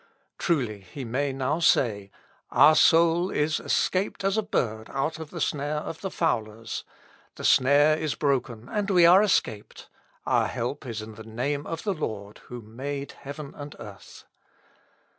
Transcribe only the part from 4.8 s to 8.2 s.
out of the snare of the fowlers: the snare is